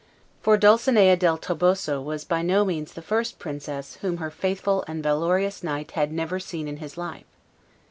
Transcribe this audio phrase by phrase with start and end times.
[0.41, 5.03] For Dulcinea del Toboso was by no means the first princess whom her faithful and
[5.03, 7.27] valorous knight had never seen in his life.